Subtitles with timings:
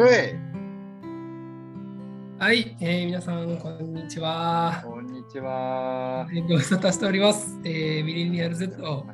[0.00, 0.06] は
[2.54, 4.80] い、えー皆さん、こんにちは。
[4.82, 6.26] こんにちは。
[6.32, 7.60] えーご無沙汰しております。
[7.64, 9.06] えーミレニアル Z を、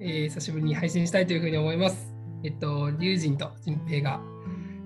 [0.00, 2.10] えー久しぶりに配信したいというふうに思います。
[2.42, 4.18] えっと、リュウジンとジンペイが、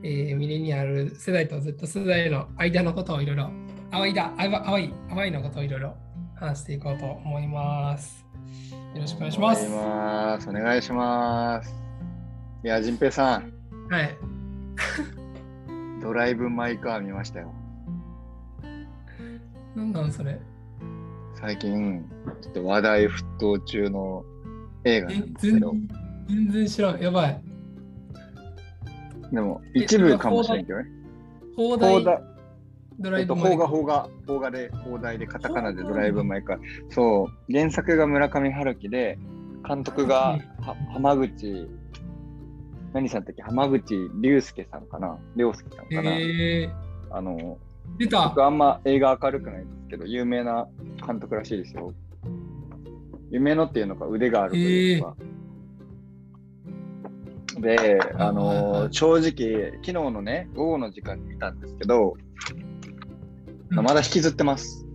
[0.03, 3.49] えーミレニアル世代と Z 世代の間のことをいろいろ、
[3.93, 4.49] 淡いだ、淡
[4.83, 5.95] い、淡い、のことをいろいろ
[6.35, 8.27] 話していこうと思います。
[8.93, 9.69] よろしくお願いします。
[9.69, 10.49] お願いします。
[10.49, 11.73] お願いします。
[12.65, 13.53] いや、じんぺいさん、
[13.89, 14.17] はい。
[16.09, 17.53] ドライブ・マイ・カー見ましたよ。
[19.77, 20.41] なんなんそれ？
[21.35, 22.03] 最近、
[22.41, 24.25] ちょっと話題沸騰中の
[24.85, 25.89] 映画なえんですけど、全
[26.47, 26.99] 全然知らん。
[26.99, 27.43] やばい。
[29.31, 30.87] でも一部かもしれんけどね。
[31.55, 32.03] 放題？
[33.01, 36.59] ドラえっと、イブ前邦画、邦画、で、邦題で、カタカナでドライブ・マイ・カー。
[36.89, 39.19] そう、原作が村上春樹で、
[39.63, 41.69] 監督がは浜口、
[42.93, 43.43] 何さんだっけ？
[43.43, 45.19] 浜口竜介さんかな？
[45.37, 46.71] 竜介さんかな、え
[47.11, 48.29] あの、ー、出た。
[48.29, 50.67] 僕あんま映画明るくないんですけど、有名な
[51.07, 51.93] 監督らしいですよ。
[53.31, 55.17] 有名のっていうのか腕があるというか。
[57.61, 62.15] で、あの正直、昨日のね、午後の時間に見たんですけど、
[63.71, 63.77] うん。
[63.85, 64.87] まだ引きずってます。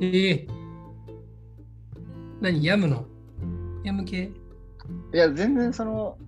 [0.00, 0.46] えー、
[2.40, 2.62] 何？
[2.62, 3.06] ヤムの？
[3.82, 4.30] ヤム系？
[5.14, 6.18] いや、全然その、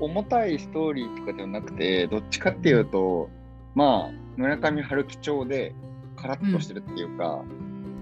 [0.00, 3.30] 重たいストーリーとかではなくて、どっちかっていうと、
[3.74, 5.74] まあ、村上春樹調で、
[6.16, 7.42] カラッとしてるっていうか、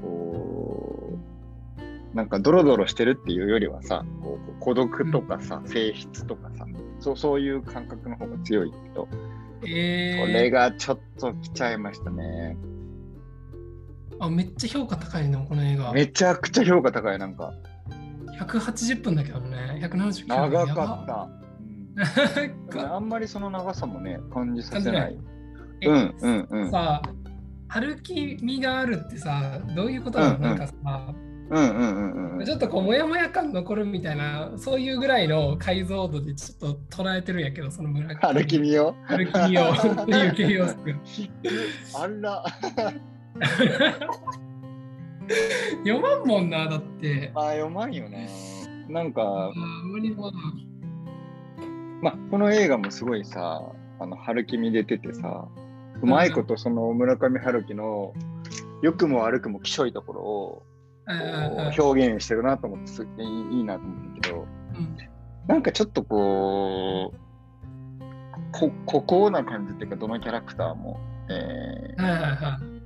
[0.03, 1.19] こ
[2.13, 6.67] う、なんかドロドロしてるっていうよりはさ、こう孤独とかさ、性質とかさ、
[7.01, 9.09] そうそういう感覚の方が強いけど、
[9.63, 12.57] えー、これがちょっと来ちゃいましたね。
[14.21, 17.53] あめっちゃ評価高いのこの映画めちゃくちゃ評価高い、なんか。
[18.41, 21.38] 180分だけどね179分長かった。
[22.93, 25.19] あんまりその長さもね、感じさせない。
[25.81, 26.71] えうんうんうん。
[26.71, 27.03] さ
[27.69, 30.75] 春樹味があるってさどういうことなの、うんうんなんかさ
[31.51, 32.45] うんうんうんうん。
[32.45, 38.95] ちょっとこうモヤモヤ感残るみたいなそういうぐらいの解像度でちょっと捉えてるんやけどその村春樹見よ。
[39.05, 40.67] 春樹味をっていう形容
[41.05, 41.31] 詞
[41.99, 42.45] あら。
[45.85, 48.29] 読まんもんなだってあ、読まんよね。
[48.89, 49.53] なんあか、
[49.85, 50.33] 無理だな
[52.03, 53.63] まあ、この映画もすごいさ、
[53.99, 55.49] あの、春樹見出ててさ、
[56.01, 58.13] うまいことその村上春樹の
[58.83, 60.63] 良くも悪くもきしょいところを
[61.77, 64.97] 表現してるなと思ってすいいなと思ったけど、うん。
[65.49, 67.19] なんかちょっとこう、
[68.53, 72.79] こ、孤高な感じっていうか、どのキャラクターも、えー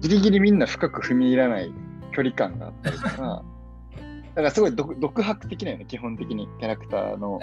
[0.00, 1.72] ギリギリみんな深く踏み入らない
[2.12, 3.42] 距離感があったりとか、だ
[4.36, 7.40] からすごい独独白的なよね、基本的にキャラクターの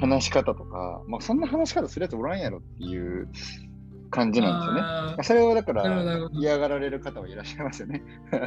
[0.00, 3.28] 話し方とか、まあそんな話し方するやつおらんやろっていう
[4.10, 5.22] 感じなんですよね。
[5.24, 8.02] それをだから嫌がられる方はいらっしゃいますよね。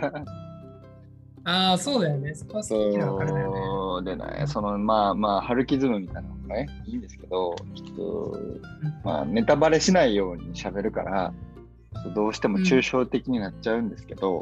[1.47, 2.33] あー、そうだよね。
[2.33, 3.61] そこは好きな分かるだよね。
[3.61, 8.39] そうでね、そのまあまあ、春キズムみたいなのがね、いいんですけど、ちょっと、
[9.03, 11.33] まあ、ネタバレしないように喋るから、
[12.13, 14.41] どうしても抽象的になっちゃうんですけど、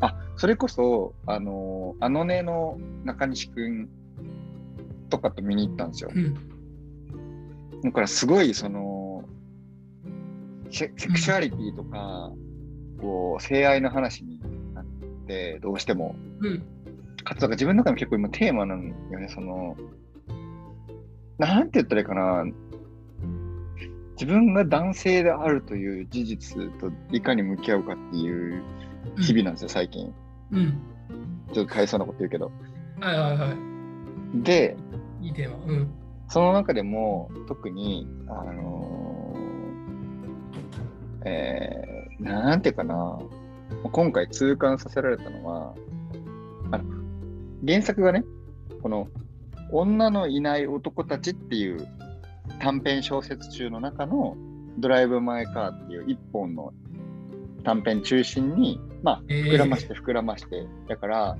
[0.00, 3.88] あ、それこそ、あの、あのねの中西くん
[5.08, 6.10] とかと見に行ったんですよ。
[6.14, 6.34] うん。
[7.82, 9.24] だからすごい、その、
[10.70, 12.32] セセクシュアリティとか、
[13.00, 14.40] こう、性愛の話に
[14.74, 14.84] なっ
[15.26, 16.62] て、どうしても、うん。
[17.24, 19.76] かつ、なんか自分の中でも結構今テーマなんよね、その、
[21.38, 22.44] なんて言ったらいいかな、
[24.18, 28.64] 自分が男性であるという事実といかに向き合うかっていう
[29.16, 30.12] 日々なんですよ、最近。
[30.50, 30.80] うん。
[31.52, 32.50] ちょっと大層なこと言うけど。
[33.00, 33.54] はいはいは
[34.42, 34.76] で、
[35.20, 35.26] い。
[35.26, 35.64] いいテーマ。
[35.64, 35.90] うん。
[36.26, 43.20] その中でも特に、あのーえー、なんていうかな、
[43.92, 45.74] 今回痛感させられたのは、
[46.72, 46.84] あの
[47.64, 48.24] 原作がね、
[48.82, 49.08] この
[49.70, 51.86] 女のいない男たちっていう
[52.60, 54.36] 短編小説中の中の
[54.78, 56.72] ドライブ・マイ・カーっていう一本の
[57.64, 61.36] 短編中心に、まあ、えー膨らまして膨らまして、だから、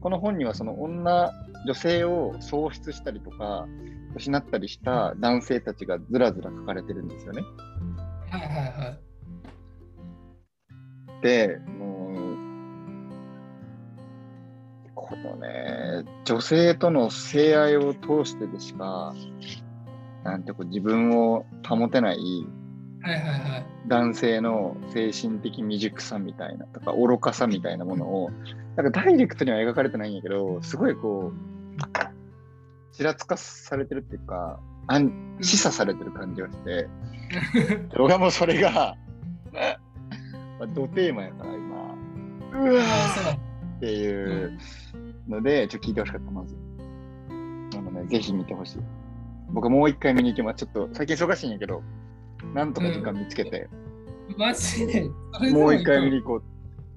[0.00, 1.32] この本にはその女、
[1.64, 3.66] 女性を喪失したりとか、
[4.14, 7.42] 失ったりした男性たちがずらずら書かれてるんですよね。
[8.30, 8.98] はいはいは
[11.20, 11.22] い。
[11.22, 12.36] で、もう、
[14.94, 19.14] このね、女性との性愛を通してでしか、
[20.24, 22.18] なんてこう自分を保てない。
[23.88, 28.30] 男性の精神的未熟さみたいなとか愚かさみたいなものを
[28.76, 34.60] なんかダイレクトには描かれてないんやけどすごいこうちらつかされてるっていうか
[35.40, 36.88] 示唆されてる感じがして、
[37.96, 38.96] 僕はもうそれが、
[39.52, 42.82] まあ、ドテーマやから今、うわ
[43.76, 44.58] っていう
[45.28, 46.56] ので、ちょっと聞いてほしかった、まず。
[47.76, 48.78] なので、ぜひ見てほしい。
[49.52, 50.64] 僕もう一回見に行きます。
[50.64, 51.82] ちょっと最近忙しいんやけど、
[52.54, 53.68] なんとか時間見つけて、
[54.36, 55.10] マジで？
[55.52, 56.44] もう一回見るに行こ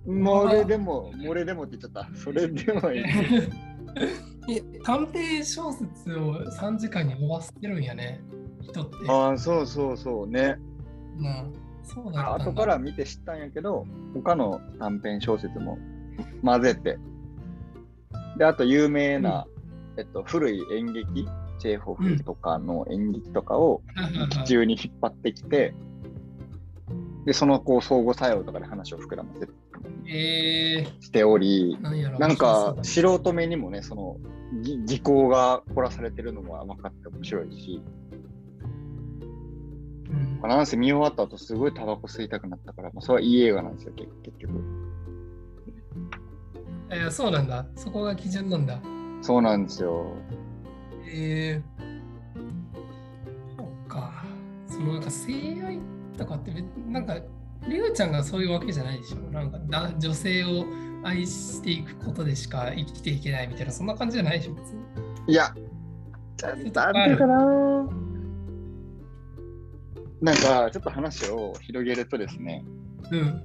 [0.05, 0.11] う。
[0.11, 2.15] もれでも、 もれでもって言っちゃった。
[2.15, 3.03] それでもいい。
[4.47, 8.21] え短編小説を3時間に終わせてるんやね、
[8.61, 8.95] 人って。
[9.07, 10.59] ああ、そうそうそうね。
[11.17, 11.45] なあ
[11.83, 15.77] そうだ後から見て知ったんやけど、他の短編小説も
[16.43, 16.97] 混ぜて、
[18.37, 19.45] で、あと有名な、
[19.97, 21.27] えっと、古い演劇、
[21.59, 23.81] チェーホフとかの演劇とかを
[24.29, 25.73] 劇中に引っ張ってきて、
[27.25, 29.47] で、そのこう相互作用とかで話を膨らませ
[30.07, 34.17] えしておりー、、なんか面素人目にもね、その
[34.61, 37.81] ぎ技巧が凝らされてるのが分かって面白いし、
[40.43, 44.53] うなんせ見終わった後すごいタバコ吸いたくなったから、まあ、それはいい映画なんですよ、結結局。
[44.53, 44.85] うん
[46.89, 47.65] えーそうなんだ。
[47.75, 48.79] そこが基準なんだ。
[49.21, 50.15] そうなんですよ。
[51.07, 54.25] えー、そうか。
[54.67, 55.79] そのなんか性愛
[56.17, 57.17] とかって別、なんか、
[57.67, 59.17] りゅうちゃんがそういうわけじゃないでしょ。
[59.31, 60.65] なんかだ女性を
[61.03, 64.81] 愛していくことでしか生きていけないみたいな、そんな感じじゃないでしょ、別に。
[65.27, 65.53] いや、
[66.37, 67.45] ちゃんとあるかな。
[70.21, 72.63] なんか、ちょっと話を広げるとですね、
[73.11, 73.43] うん。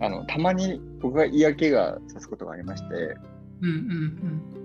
[0.00, 3.16] あのたまに僕が嫌気がさすことがありまして、
[3.60, 4.61] うんうん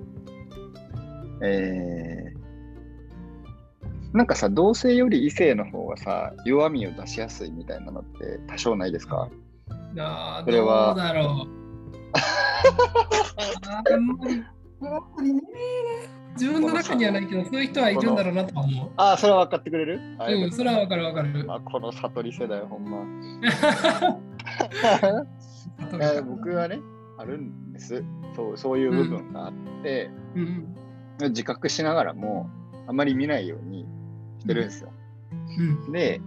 [1.42, 9.30] えー、なんかさ、同性より異性の方がさ、弱みを出しやすいみたいなのって多少ないですか、
[9.70, 10.00] うん。
[10.00, 11.58] ああ、それはどうだろう。
[13.94, 14.44] あんまり、
[16.34, 18.90] 自分の中にはないけど、そういう人はいるんだろうなとは思う。
[18.98, 20.00] ああ、それは分かってくれる？
[20.20, 21.46] あうん、それはわかるわかる。
[21.50, 23.06] あこの悟り世代、ほんま。
[26.26, 26.80] 僕はね、
[27.18, 28.04] あるんです。
[28.36, 29.54] そうそういう部分があっ
[29.84, 30.76] て、うん
[31.20, 32.50] 自覚しながらも、
[32.88, 33.86] あまり見ないように
[34.40, 34.92] してるんですよ。
[35.58, 35.92] うん。
[35.92, 36.22] で、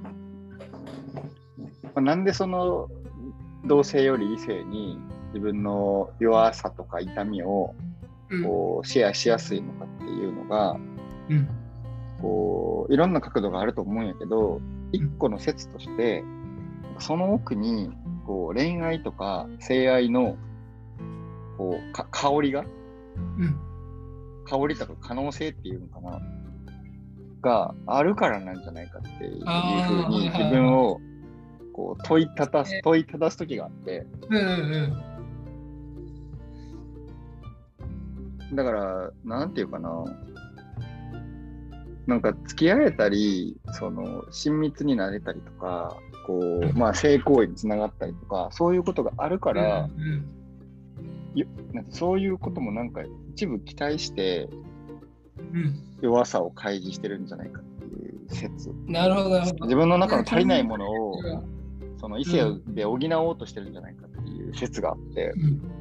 [1.82, 2.88] まあなんでその
[3.64, 4.98] 同性より異性に
[5.28, 7.74] 自分の弱さとか痛みを
[8.30, 8.44] うん。
[8.44, 10.76] こうシェアしやすいのかっていうのが、
[11.28, 11.48] うん。
[12.20, 14.60] こういろんな角度があると思うんやけど、
[14.92, 16.22] 一個の説として、
[16.98, 17.90] その奥に
[18.26, 20.36] こう恋愛とか性愛の
[21.56, 22.64] こうか香りが、
[23.38, 23.69] うん
[24.50, 26.20] 香りとか可能性っていうのかな、
[27.40, 29.32] があるからなんじゃないかっていう
[29.84, 31.00] ふうに自分を
[31.72, 35.10] こう問いただすえ、問いただす時があって、うんうん
[38.52, 40.04] だから、なんていうかな、
[42.08, 50.24] なんか付き合えたり、その親密になれたりとか、こう、まあ性行為につながったりとか、そういうことがあるかうんら、うん。
[51.72, 53.02] なんかそういうこともなんか
[53.32, 54.48] 一部期待して
[55.52, 58.70] うん弱さを開示してるんじゃないかっていう説。
[58.86, 59.40] なるほど。
[59.40, 61.60] 自分の中の足りないものをうん
[62.00, 65.80] その異性で補おうとしてるんじゃないかっていう説があって、うん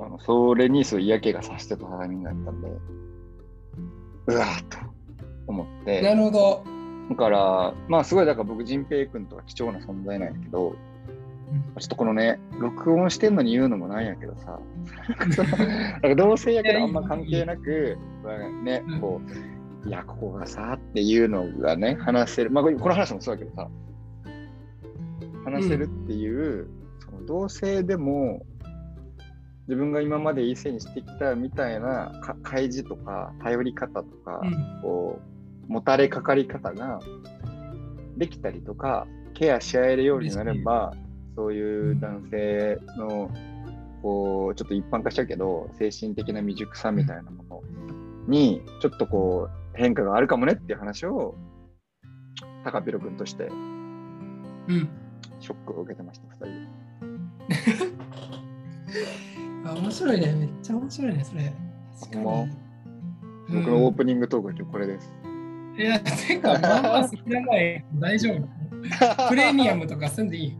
[0.00, 2.68] あのそれにすごい嫌気がさしてたタイミングだったんで、
[4.28, 4.78] うわーっと
[5.48, 6.02] 思って。
[6.02, 6.64] なるほど。
[7.10, 10.76] だから、まあすごい、だから僕、仁平君とか貴重な存在なんやけど、
[11.78, 14.58] ちょっとこのね、録音してんのに言うのもなんやけどさ、
[15.48, 19.20] なんか同性やけどあんま関係なく、まあねうん、こ
[19.84, 23.68] う、いや、ここがさっていうのがね、話せる、まあこの話もそうだけどさ、
[25.44, 28.44] 話せるっていう、その同性でも、
[29.68, 34.80] 自分が今まで異性にしてきたみたいなか開示とか頼り方とか、うん。
[34.82, 35.20] こ
[35.68, 37.00] う、もたれかかり方が
[38.16, 40.94] できたりとか、ケアし合えるようになれば、
[41.38, 43.30] そういう男性の、
[44.02, 47.62] こう、ちょっと一般化しちゃうけど、精神的な未熟さみたいなもの
[48.26, 51.36] に、ちょっとこう、変化があるかもねっていう話を、
[52.64, 54.88] 高ピロ君としてうん。
[55.38, 56.66] ショックを受けてました、二人で。
[59.64, 60.32] あ、 面白いね。
[60.32, 61.52] めっちゃ面白いね、それ。
[62.00, 62.24] 確かに。
[63.48, 65.14] 僕のオープニングトークはこれです。
[65.78, 67.84] いや、てか、まあまあ、それない。
[67.94, 68.57] 大丈夫。
[69.28, 70.56] プレミアムとかすんでいい。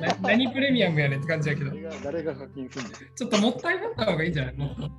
[0.00, 1.70] な 何プレミアムやねんって感じやけど、
[2.04, 4.54] 誰が課金するんですちょっともったいなった方がいいんじゃない？
[4.56, 4.90] もっと。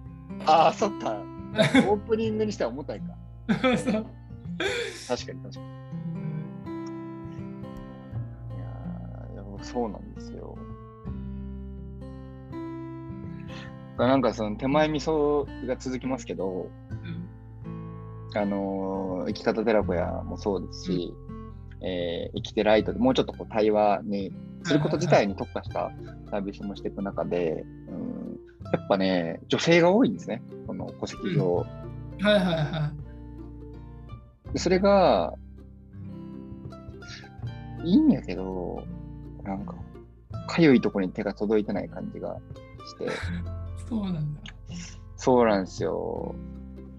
[0.45, 1.17] ああ、そっか。
[1.89, 3.05] オープニングにしては重たいか。
[3.49, 4.07] そう確かに
[5.07, 5.33] 確かに。
[8.55, 10.55] いやーいやそうなんですよ。
[13.97, 16.69] なんかその手前味噌が続きますけど、
[18.35, 21.13] あのー生き方寺子屋もそうですし、
[21.81, 24.31] えー生きてライトでもうちょっとこう対話に
[24.63, 25.91] すること自体に特化した
[26.29, 28.39] サービスもしていく中で、うん、
[28.71, 31.55] やっぱね、女性が多いんですね、この戸籍上。
[31.57, 31.65] は
[32.21, 32.91] いはいは
[34.53, 35.33] でそれが、
[37.83, 38.83] いいんやけど、
[39.43, 39.75] なんか、
[40.47, 42.37] かゆいとこに手が届いてない感じが
[42.85, 43.07] して、い。
[43.87, 44.41] そうなんだ。
[45.15, 46.35] そうなんですよ。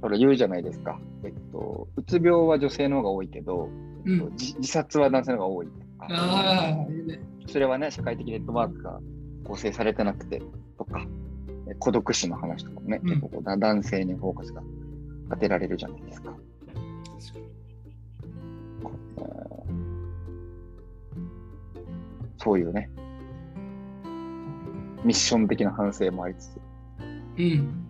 [0.01, 1.01] それ言うじゃないですか。
[1.25, 3.69] えっと、うつ病は女性の方が多いけど、
[4.07, 6.09] えっとうん自自殺は男性の方が多いとか。
[7.47, 9.01] それはね、社会的ネットワークが
[9.45, 10.43] 構成されてなくて
[10.77, 11.07] とか、
[11.69, 14.63] え孤独死の話とかもね、うん結構こうだ男性にフォーカスが
[15.31, 16.35] 当てられるじゃないですか。
[19.19, 19.59] えー
[22.39, 22.89] そういうね、
[25.05, 26.61] ミッション的な反省もありつつ、
[27.39, 27.88] うん。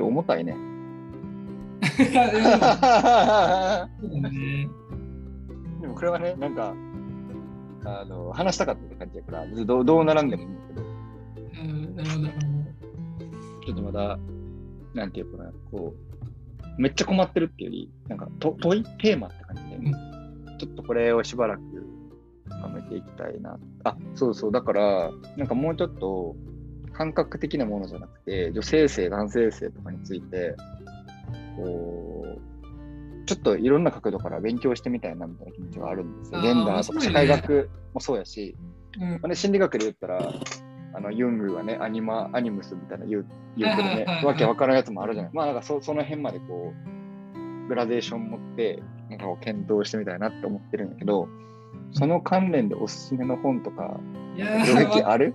[0.00, 0.56] 重たいね。
[1.98, 4.68] いやでもそうだね。
[5.80, 6.74] でもこれはね、なんか、
[7.84, 12.34] あの話したかったって感じやから、別にどうどうならんでもいいんだけど、うん、なるほど、なる
[13.64, 14.18] ちょっとまだ、
[14.94, 15.94] なんていうかな、こ
[16.78, 20.18] う、めっちゃ困ってるっていうより、なんかと問い、テーマって感じで、うん
[20.58, 21.62] ちょっとこれをしばらく
[22.48, 23.56] 深めていきたいな。
[23.84, 26.34] あ、そうそう、だから、なんかもうちょっと
[26.98, 30.56] 感覚的なものじゃなくて、女性性、男性性とかについて、
[31.56, 36.40] こう、ちょっといろんな角度から勉強してみたいなみたいな気持ちがあるんですよ。
[36.40, 38.56] ジェンダーとか社会学もそうやし。
[39.00, 40.32] うんまあね、心理学で言ったら、
[40.92, 43.26] あのユングはね、アニマ、アニムスみたいな言う
[43.56, 45.32] 言うけどねわけわからんやつもあるじゃない。
[45.32, 51.28] まあなんかそその辺までこう、グラデーション持って、なんかこう検討してみたいなって思ってるんだけど、
[51.92, 53.98] その関連でおすすめの本とか、
[54.36, 55.34] いや領域ある？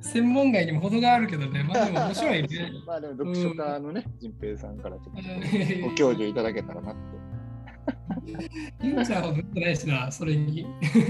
[0.00, 2.48] 専門外にも程があるけどね、まあでも面白いね。
[2.86, 5.22] まあでも読書家のね、仁平さんからちょっうん
[5.82, 7.00] とご教授いただけたらなって。
[8.82, 10.66] ユーちゃんほど読んでないしな、それに。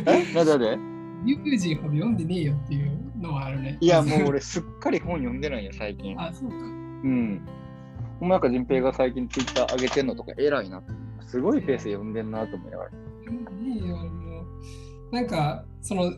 [0.06, 0.34] え？
[0.34, 0.78] なぜで
[1.24, 2.90] ユージンほど読んでねえよっていう
[3.20, 3.76] のはあるね。
[3.80, 6.18] いやもう俺すっかり本読んでないよ、最近。
[6.20, 6.56] あ、そうか。
[6.56, 7.42] うん。
[8.20, 10.82] もうなんか仁平が最近ツイッター上げてんのとか偉いな。
[11.26, 12.90] すごいペースで読んでんなと思いながら。
[13.24, 14.42] 読んでねえよ、も
[15.10, 15.14] う。
[15.14, 16.12] なんか、その、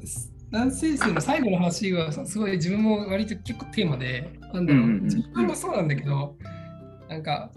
[0.51, 6.37] 男性性の最後の話はさすごい自分も割と結構テーマで、なんだろう、うんうんうん自分もそうなんだけど、
[7.09, 7.51] なんか、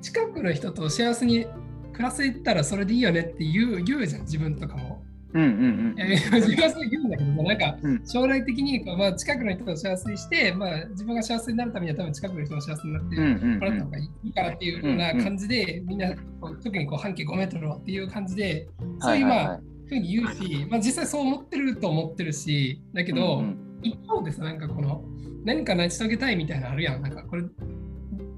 [0.00, 1.46] 近くの人と幸せに
[1.92, 4.99] 暮らせたらそれでいいよねって言う言うじゃん、自分とかも。
[5.32, 8.06] うんうんいやいや自分はそう言うんだけどさ、なんかうん。
[8.06, 13.22] 将来的にこう、まあ、近くの人と幸せにして、まあ、自分が幸せになるためには多分近くの人が幸せになってうん。
[13.22, 13.58] うんうん。
[13.58, 18.68] もらった方がいいからっていうような感じで、みんなこう特にこう半径5メートルはっていう感じで、
[19.00, 23.44] そういうまあ、ふうに言うし、まあ、実際そう思ってると思ってるし、だけど、
[23.82, 25.04] 一方でさ、なんかこの
[25.44, 27.02] 何か成し遂げたいみたいなのあるやん。
[27.02, 27.44] なんかこれ、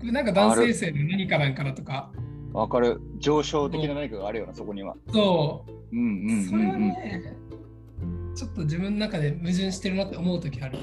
[0.02, 2.12] なんか男性性の何かなんかなとか、
[2.52, 3.00] わかる。
[3.18, 4.94] 上昇的な何かがあるよな、そこには。
[5.12, 6.80] そう、うんうんうんそれはうん。
[6.80, 7.36] ね、
[8.34, 10.78] ちょっと自分の中で矛盾してるなって思うときある。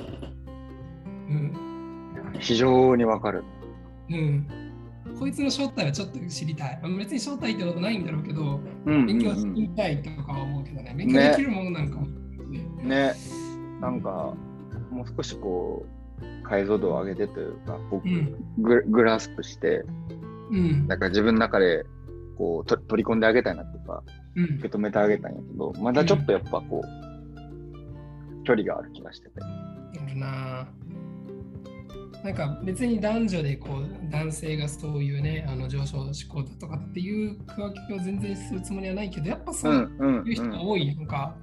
[1.29, 1.53] うん。
[2.39, 3.43] 非常にわかる。
[4.09, 4.47] うん。
[5.19, 6.79] こいつの正体はちょっと知りたい。
[6.81, 10.93] まあ別に正体ってことないんだろうけど、うんうん勉強してうんみたいとかは思うけどね。
[10.97, 12.65] 勉強できるものなんかも、ね。
[12.83, 13.13] ね。
[13.81, 14.33] なんか、
[14.91, 19.83] もう少しこう、解像度を上げてというか、こうグラスプして、
[20.49, 20.87] うん。
[20.87, 21.85] なんか自分の中で
[22.37, 24.03] こうと取り込んであげたいなっていうか、
[24.35, 29.41] うん受け止めてあげたいんやけど、まだちょっとやっぱこう、距離がある気がしてて。
[30.15, 30.67] な
[32.23, 39.73] なんか別に男女でこう男性がそういうねあの上昇志向だとかっていう区分けを全然するつもりはないけどやっぱそう
[40.25, 41.35] いう人が多いなんか、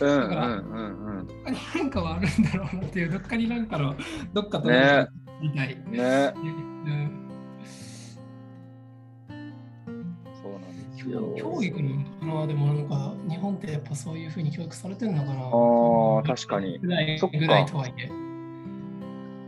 [0.00, 1.32] うんうんだからうんうんど
[1.86, 3.94] っかはあるんだろうなっていうどっかになんかの
[4.32, 4.68] どっかと
[5.40, 5.92] みたい、うん。
[5.92, 6.75] ね。
[11.36, 15.40] 教育にかなでもなんか日本ってやっぱそういうふうに教育されてるのかな。
[15.40, 16.78] あー確かに。
[16.78, 18.10] ぐらいぐらいとはいえ。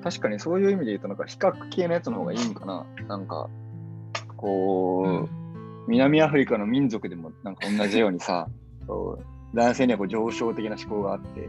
[0.02, 2.86] 確かにそういう意味で言うと、なんか比較系のやつの方がいいんかな。
[3.08, 3.50] なんか、
[4.36, 5.28] こう、
[5.88, 8.48] 南アフリカの民族でもなんか同じようにさ、
[8.86, 11.48] そう男性にはこう上昇的な思考があって、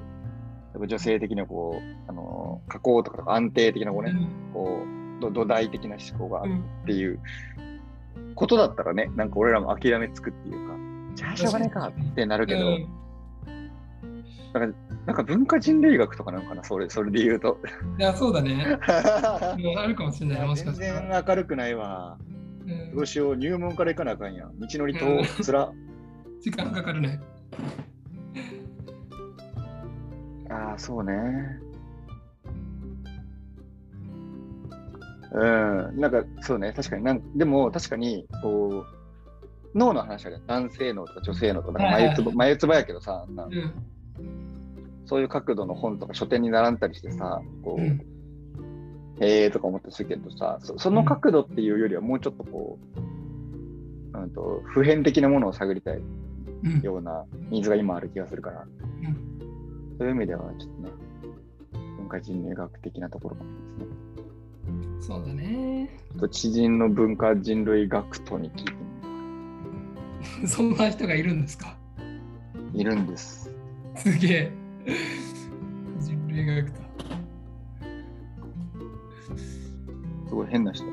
[0.87, 4.13] 女性的にはこう、あの加工とか安定的なこうね、
[4.53, 4.83] こ
[5.17, 7.19] うど土台的な思考があるうんっていう
[8.39, 10.73] ことだったらね、なんか俺らも諦めつくっていうか、
[11.13, 12.87] じゃあしょうがないかってなるけど、うん
[14.53, 17.59] なんかなんか文化人類学とかなんかな、それそれで言うと。
[17.99, 18.65] いやそうだね
[19.59, 22.17] うんあるかもしれないもしか全したら然明るくないわ。
[22.65, 24.57] うんどうしよう、入門から行かなあかんやん。
[24.57, 25.69] 道のりとうんつら。
[26.39, 27.19] 時間かかるね。
[30.49, 31.13] ああ、そうね。
[35.31, 43.73] うん、なんかそうね、確かになん、でも確かに、こう、脳の話あるやん男性脳とか女性脳とか、眉つば眉つばやけどさ、あんなうん。
[45.05, 48.01] そういう角度の本とか書店に並んだりしてさ、こう、うん。
[49.21, 56.01] へえとか思ったりするけどさそ、その角度っていうよりはもうちょっとこう、うん、と普遍的なものを探りたい
[56.63, 56.81] うん。
[56.81, 59.95] ようなニーズが今ある気がするから、うん。
[59.97, 60.89] そういう意味ではちょっとね、
[61.97, 63.98] 文化人類学的なところかもですね。
[65.01, 65.89] そうだね。
[66.31, 68.71] 知人の文化人類学徒に聞いて
[70.41, 71.75] み そんな人がいるんですか？
[72.73, 73.51] いるんです。
[73.95, 74.51] すげえ。
[75.99, 76.73] 人類学だ。
[80.27, 80.85] すごい変な人。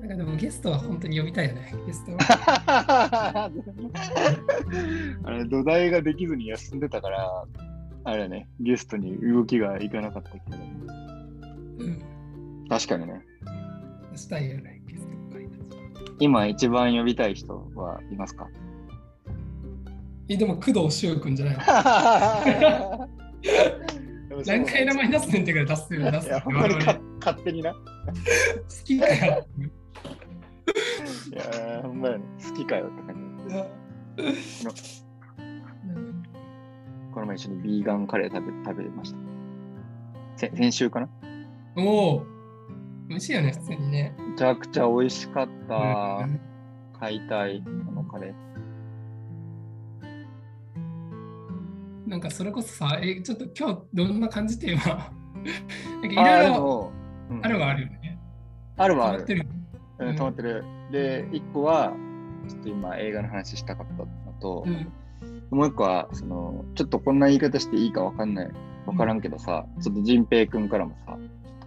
[0.00, 1.74] なんかでもゲストは本当に呼びたいよね。
[1.86, 3.50] ゲストは。
[5.24, 7.44] あれ土台ができずに休んでたから、
[8.04, 10.56] あれね、ゲストに動きがいかなかったけど、
[11.78, 12.02] うん。
[12.68, 13.22] 確かにね、
[16.18, 18.48] 今一番呼びたい人はいますか？
[20.28, 21.56] え、でも工藤修君じゃない
[22.70, 23.08] の？
[24.46, 26.10] 何回名前出すねんってから出すよ。
[26.10, 27.70] 出すよ勝手にな。
[27.70, 27.80] い好
[28.84, 29.46] きかよ。
[31.32, 33.14] や、ほんまやね、好きかよって感
[33.48, 33.54] じ。
[34.26, 36.22] うん
[37.14, 39.18] この前一緒にビーガンカレー食べ食べました。
[40.36, 41.08] せ先週かな？
[41.76, 42.26] おお。
[43.08, 44.14] 美味しいよね、普通にね。
[44.18, 45.74] めちゃくちゃ美味しかった。
[46.24, 46.40] うん
[46.98, 48.46] 買いたい、このカレー。
[52.08, 54.82] なんかそれこそさ、え、ちょっと今日どんな感じって今。
[54.86, 55.04] なん
[56.02, 56.92] かいあろいろ
[57.42, 58.18] あるはあるよね。
[58.76, 59.34] あるはある変わって。
[59.34, 59.46] る。
[59.98, 60.64] うん、うん止まってる。
[60.90, 61.92] で、一個は、
[62.48, 64.08] ちょっと今映画の話したかったの
[64.40, 65.58] とう、ん。
[65.58, 68.50] もう一個は、その、ちょっとこんな言い方していいかわかんない、
[68.86, 71.18] わからんけどさ、ちょっと仁平くんからもさ、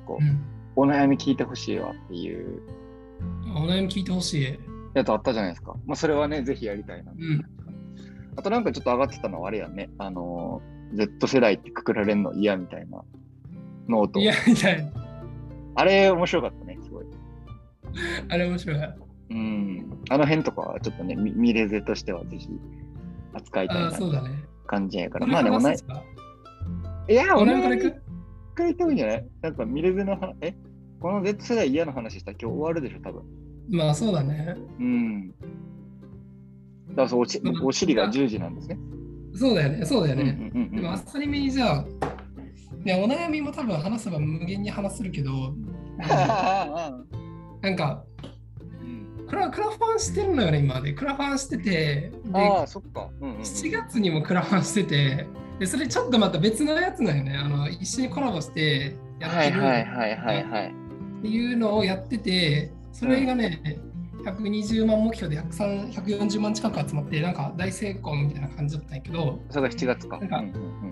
[0.10, 0.46] ちょっとこう、うん
[0.76, 2.62] お悩み聞いてほしいわっていう
[3.54, 4.60] お悩み聞いてほしい。
[4.94, 5.76] やつあったじゃないですか。
[5.86, 7.12] まあ、それはね、ぜひやりたいな。
[7.12, 7.42] うん。
[8.38, 10.62] あとなんかちょっと上がってたのはあれやね、あの、
[10.94, 13.04] Z 世代ってくくられるの嫌みたいな
[13.90, 14.26] ノートい。
[14.26, 14.92] や、みたいな。
[15.76, 17.06] あれ面白かったね、すごい。
[18.30, 18.80] あれ面白い。
[19.32, 20.04] うん。
[20.10, 22.48] あの辺とかはちょっとね、み見れぜとしてはぜひ
[23.34, 23.92] 扱いたいな。
[24.66, 25.26] 感じやから。
[25.26, 26.04] これまあでもね話す、か？
[27.10, 28.02] いや、おお悩みからいく？
[28.64, 29.26] 悩みから言った方がいいんじゃない？
[29.42, 30.56] なんか見れずの話、え？
[31.00, 33.24] この Z 世代嫌な話したら今日終わるでしょ、多分。
[33.72, 34.56] まあそうだね。
[34.80, 35.30] うん。
[35.30, 35.36] だ
[36.96, 37.26] からそう
[37.64, 38.78] おお尻が10時なんですね。
[39.34, 39.86] そうだよね。
[39.86, 40.24] そうだよね。
[40.54, 41.86] うんうんうんでもあっさりめにじゃあ、
[42.84, 45.54] ね、お悩みも多分話せば無限に話せるけど、
[47.62, 48.04] なんか、
[48.82, 50.94] うんクラクラファンしてるのよね、今で。
[50.94, 53.10] クラファンしてて、でああ、そっか。
[53.22, 55.28] うんうんうん7月にもクラファンしてて、
[55.60, 57.36] でそれちょっとまた別のやつなんよね。
[57.36, 60.68] あの一緒にコラボしてやってるはいはいはいはいはい。
[61.20, 63.62] っていうのをやってて、それがね、
[64.24, 70.20] 120万目標で103 140万近く集まって、なんか大成功みたいな感じだったんやけど、それが7月か。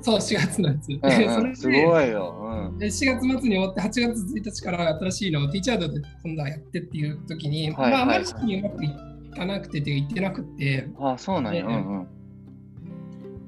[0.01, 0.89] そう、4月のやつ。
[0.89, 2.69] うんでうんすでごいよ。
[2.71, 8.89] うんで4月末に終わって8月1日から新しいのをティーチャードで今度はやってっていう時に、はいまああまはいりにうまくい
[9.37, 11.65] かなくてって言ってなくてああ、そうなんや。
[11.65, 12.07] うんうん。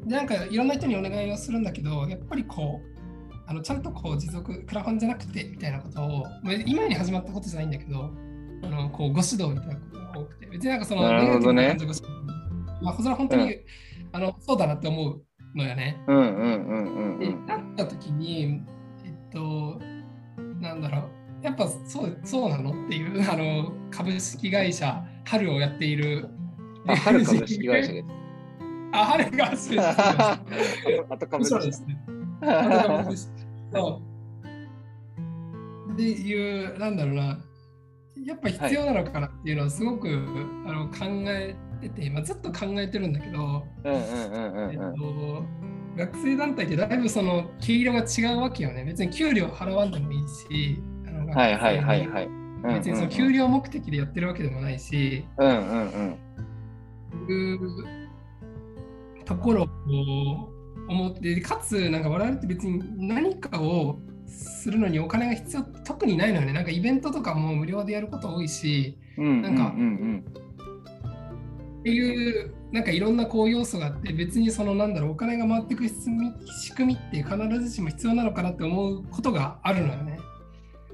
[0.10, 3.00] でなんかいろんな人にお願いをするんだけどやっぱりこう
[3.48, 8.12] あのちゃんとこう持続クラファンじゃなくてみたいなことをまあ今に始まったことじゃないんだけど
[8.63, 11.78] あのこうご指導みたいなことが多くて別になんかそのなるほどね
[12.82, 13.65] まあそれは本当に、う
[14.12, 15.22] あのそうだなって思う
[15.56, 16.02] のよね。
[16.08, 17.45] うんうんうんうんでうん。
[17.45, 18.62] なった時に、
[19.06, 19.80] えっと、
[20.60, 21.10] なんだろ
[21.41, 26.30] う、やっぱそうそうなのっていうあの株式会社、春をやっている。
[26.88, 28.19] あ、春株式会社です。
[28.91, 29.82] あ、春が そうです。
[31.10, 31.99] あと株そうでですね。
[32.41, 33.34] 春株です
[33.73, 34.02] そ
[35.89, 35.93] う。
[35.93, 37.39] っていう、なんだろうな、
[38.25, 40.08] やっぱ必要なのかなっていうのはすごく、
[40.65, 43.65] あの考えてて、まあ、ずっと考えてるんだけど、
[45.97, 48.86] 学生団体ってだいぶその毛色が違うわけよね。
[48.86, 52.30] 別に給料払わんでもいいし、あのはいはいはいはい。
[52.75, 57.99] 別にその給料目的でやってるわけでもないし、うんうんうん。
[59.30, 59.68] ところを
[60.89, 66.54] 思って、かつ、なんか我々って別に何かをするのにお金が必要特にないのよね。
[66.54, 69.74] なんかイベントとかも無料でやること多いし、うんなんか
[71.80, 80.20] っていうなんかいろんなこう要素があって別にそのなんだろうお金が回っていく仕組み仕組みって必ずしも必要なのかなって思うことがあるのよね。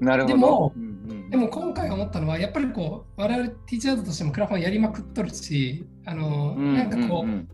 [0.00, 0.06] うん。
[0.06, 0.34] なるほど。
[0.34, 7.48] でもうんうんでも今回思ったのはやっぱりこう我々ティーチャーズとしてもクラファンやりまくっとるしあの、うんなんかこう,、うんみん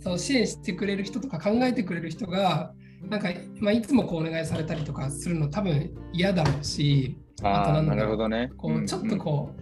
[0.00, 2.74] そう支援してくれる人とか考えてくれる人が
[3.08, 3.28] なんか、
[3.60, 8.50] まあ、いつもこうお願いされたりとかするの多分嫌だろうし、あとなんだろうなるほどね。
[8.56, 9.54] こうちょっとこ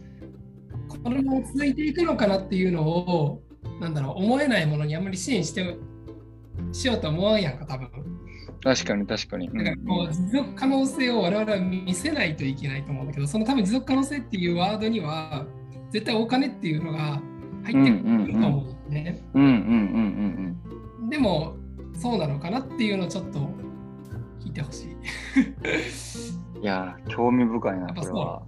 [0.88, 3.42] う、このまま続いていくのかなっていうのを、
[3.80, 5.76] なんだろう、思えないものにあんまり支援して
[6.72, 7.88] しようとは思わんやんか、多分。
[7.94, 8.22] うん
[8.64, 9.48] 確かに確かに。
[9.48, 15.46] うんだからこう持続可能性を我々は見せないといけないと思うんだけど、その多分持続可能性っていうワードには、
[15.90, 17.20] 絶対お金っていうのが
[17.64, 18.30] 入ってくると思う。
[18.30, 18.81] うんうんうん
[19.34, 20.58] うん
[21.08, 21.56] でも、
[21.94, 23.38] そうなのかなっていうのをちょっと
[24.40, 24.92] 聞いてほしい。
[26.56, 26.62] うん。
[26.62, 28.42] いやー、興味深いな、これは。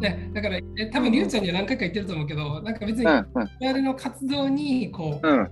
[0.00, 5.50] ね、だから、え多分りゅうちゃんには何回か言ってると思うけど、なんか別にうん我々の活動にこう、うんうん。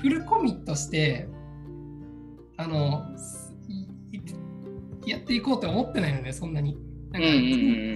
[0.00, 1.28] フルコミットして、
[2.56, 3.04] あの、
[5.06, 6.76] やっていこうとは思ってないのね、そんなに。
[7.10, 7.28] なんか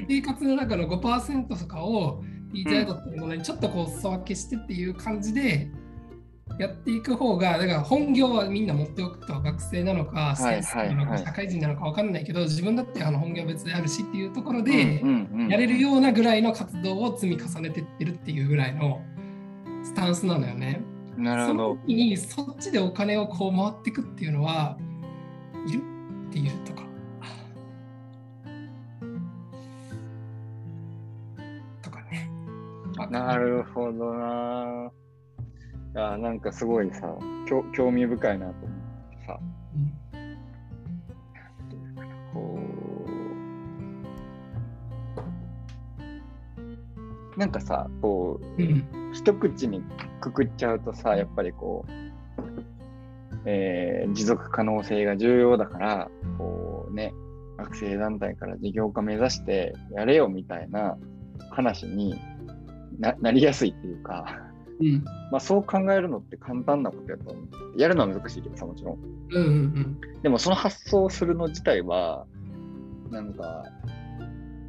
[0.08, 2.24] 生活の中の5%とかを
[2.60, 5.70] イドっていうものにちょっとこう裾分けしてっていう感じで
[6.58, 15.02] やっていく方が、だから本業はみんな持っておくと学生なのか、はい先生なのか、社会人なのか分かんないけど、自分だってあの本業は別であるしっていうところで、
[15.48, 19.02] やれるようなぐらいの活動を積み重ねてってるっていうぐらいの
[19.82, 20.80] スタンスなのよね。
[21.16, 21.78] なるほどその。
[21.86, 24.78] 時にそっちでお金をこう回っていくっていうのは
[25.66, 25.80] いる？
[26.28, 26.84] っていうとか。
[33.10, 34.90] なるほどな。
[35.94, 37.16] いや、なんかすごいさ、
[37.48, 38.78] 興興味深いなと思っ
[39.10, 39.40] てさ、
[42.32, 42.58] こ
[47.36, 48.86] う、なんかさ、こう、うん。
[48.94, 49.12] うん。
[49.12, 49.82] 一口に
[50.20, 51.92] くくっちゃうとさ、やっぱりこう、
[53.46, 57.12] えー持続可能性が重要だから、こうね、
[57.56, 60.96] 学生団体から事業化目指してやれよみたいな
[61.50, 62.14] 話に
[62.98, 64.26] ななりやすいっていうか、
[64.80, 65.04] うん。
[65.30, 67.46] まあそう考えるのって簡単なことやと思う。
[67.80, 68.98] やるのは難しいけどさ、もちろん。
[69.30, 69.50] うんうんう
[70.18, 70.22] ん。
[70.22, 72.26] でもその発想をするの自体は、
[73.10, 73.64] なんか、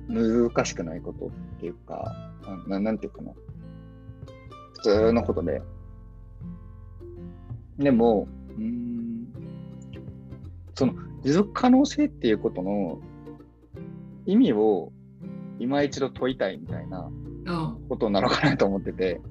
[0.07, 2.15] 難しくないことっていうか、
[2.67, 3.31] ななんていうかな。
[4.73, 5.61] 普通のことで。
[7.79, 9.27] でも、うーん、
[10.75, 12.99] その持続可能性っていうことの
[14.25, 14.91] 意味を
[15.59, 17.09] 今一度問いたいみたいなあ
[17.89, 19.21] ことなのかなと思ってて、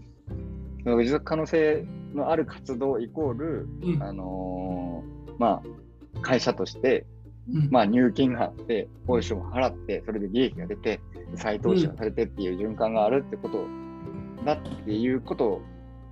[0.85, 4.03] その持続可能性のある活動イコール、うん。
[4.03, 5.63] あのーま
[6.17, 7.07] あ、会社として、
[7.53, 7.69] うん。
[7.71, 11.01] まあ、入金があって、報酬も払って、それで利益が出て、
[11.35, 13.67] 再投資がされてっていう循環があるってこと
[14.45, 15.61] だっていうこと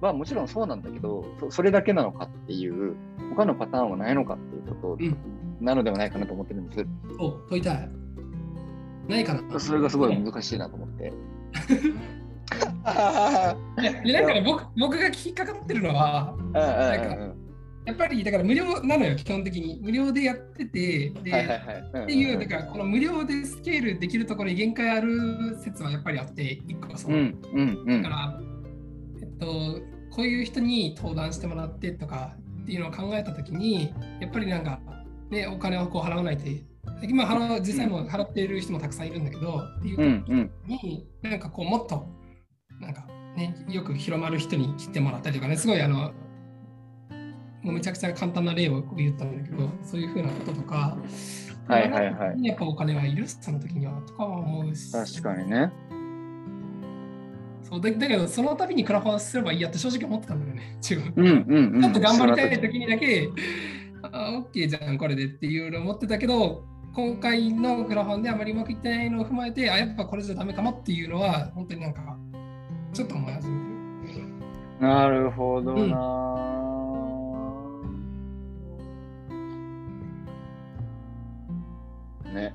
[0.00, 2.96] はもちろんそうなんだけど、そそれだけなのかっていう、
[3.30, 5.16] 他のパターンはないのかっていうことうん。
[5.60, 6.86] なのではないかなと思ってるんです。
[7.18, 7.90] そう、問いたい。
[9.08, 11.12] ないかなそれがすごい難しいなと思って。
[13.80, 17.42] いやでなんかね僕僕が引っかかってるのは、うんうんうんうん
[17.84, 19.80] やっぱりだから無料なのよ、基本的に。
[19.82, 21.10] 無料でやってて、で。
[21.10, 28.40] っていう、だからこの無料でスケールできるところに限界ある説はやっぱりあって、一個はその、うんうんうんだから、
[29.20, 29.46] えっと、
[30.10, 34.78] こういう人に登壇してもらってとかっていうのを考えたときに、やっぱりなんか、
[35.30, 36.44] ね、お金をこう払わないと、
[37.02, 42.06] 今払う、実際も払っている人もたくさんいるんだけど、っていううんうんに、なんかこう、もっと、
[42.80, 46.12] なんかね、よく広まる人に来てもらったりとかね、すごいあの、
[47.62, 50.96] もうめちゃくちゃ簡単な例を言ったんだけど、そういうふうなこととか、
[51.68, 54.90] はいはいはいやっぱお金はいるその時にはとかは思うし。
[54.90, 55.72] 確かにね。
[57.62, 61.14] そうだだけど、その度にクラファンすればいいやって正直思ってたんだよね、自分。
[61.16, 61.82] うんうんうん。
[61.82, 63.30] ちょっと頑張りたい時にだけ、
[64.02, 72.18] あ、オッケーじゃん、これでっていうのを思ってたけど、今回のクラファンであまりうまくいってないのを踏まえて、あ、やっぱこれじゃダメかもっていうのは、本当になんか、
[72.92, 74.26] ちょっと思い始めてる。
[74.80, 76.32] なるほどな、
[82.34, 82.54] ね。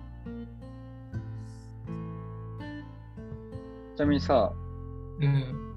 [3.95, 4.53] ちなみにさ、
[5.19, 5.75] うん。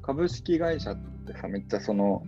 [0.00, 2.22] 株式会社ってさ、めっちゃその、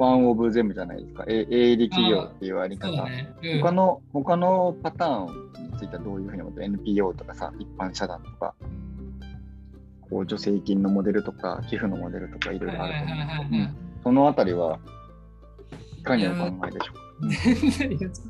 [0.00, 1.24] ワンオブゼムじゃないですか。
[1.28, 3.04] え営利企業っていうあり方。
[3.04, 3.34] ね。
[3.42, 8.54] うん、他の、他のパターンについてはどういうふうに思ってる ?NPO とかさ、一般社団とか、
[10.08, 13.68] こう助成金のモデルとか、寄付のモデルとかいろいろあると思う
[14.02, 14.78] そのあたりは
[15.98, 17.36] いかにお考えでしょうか？
[17.44, 18.28] 全然いや ちょっ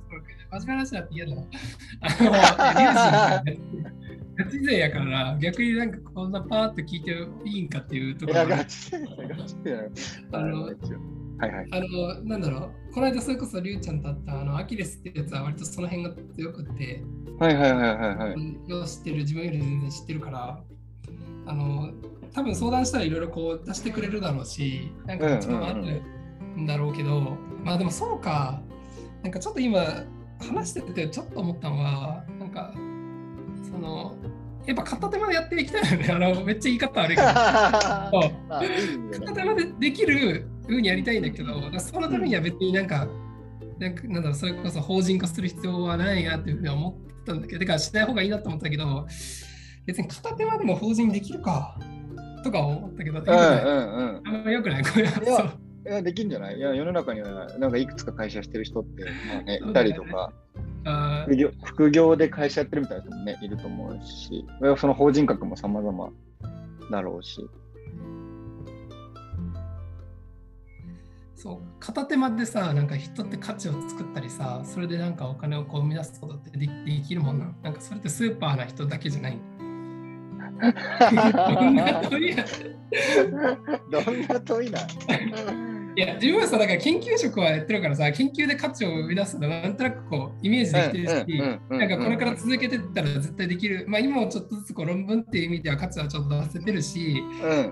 [0.50, 1.42] と真面目な話だって嫌だな。
[3.38, 3.42] あ
[4.36, 9.90] ガチ勢やから、逆になんかこんなパーって聞いていいんかっていうとこいや、ガチで、ガチで。
[10.32, 10.70] あの
[11.40, 11.68] はいはい。
[11.72, 17.02] あの、なんだろう、この間それこそリュウちゃんと会ったあのアキレスってやつは割とその辺が強くって、
[17.38, 18.70] はいはいはいはいはい。
[18.70, 20.60] よ知ってる、自分より全然知ってるから、
[21.46, 21.92] あの、
[22.32, 26.02] 多分相談したらいろいろこう出してくれるだろうし、なんか一番ある
[26.56, 28.60] んだろうけど、まあでもそうか。
[29.22, 30.04] なんかちょっと今
[30.38, 32.72] 話しててちょっと思ったのは、なんか、
[33.70, 34.16] その、
[34.66, 36.08] やっぱ片手までやっていきたいよね。
[36.12, 37.28] あのめっちゃ言い方悪いけど。
[39.26, 43.06] 片手までできる風にやりたいんだけど、そのためには別になんか、
[43.78, 49.06] なんかなんだろう、それこそ法人化する必要はないなっていうふうに思ってたんだけど、だからしない方がいいなと思ったけど、
[49.86, 51.78] 別に片手までも法人できるか
[52.44, 53.40] とか思ったけど、うんうんう
[54.12, 54.22] ん。
[54.24, 54.84] あんまよくない。
[54.84, 55.56] これは
[55.86, 56.58] いや、できんじゃない？
[56.58, 60.32] いや、世の中には、なんかいくつか会社してる人って、まあね、いたりとか、
[60.84, 64.46] あ副業副業で会社やってるみたいな人もね、いると思うし、
[64.78, 66.10] その法人格も様々
[66.90, 67.48] だろうし。
[71.42, 77.56] そう片手間でさ、なんか人って価値を作ったりさ、それでなんかお金をこう生み出すことってでできるもんなん。
[77.62, 79.38] なんかそれってスーパーな人だけじゃない。
[80.60, 82.44] どんな問いな
[83.94, 93.84] 問いや、自分はさ、だから研究職はやってるからさ、研究で価値を生み出すのはなんとなくこうイメージできてるし、なんかこれから続けてったら絶対できる。
[93.88, 97.22] まあ今もちょっとずつこう論文っていう意味では価値はちょっと出せてるし、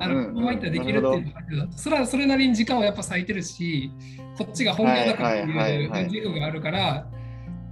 [0.01, 3.91] あの、こういったらできるっていうのはあるけど、それはそれなりに時間をやっぱ割いてるし、
[4.37, 7.07] こっちが本業だからってはいう自負があるから、